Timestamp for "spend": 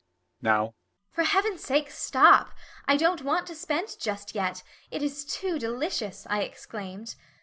3.53-3.97